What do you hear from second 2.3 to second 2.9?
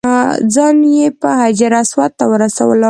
ورسولو.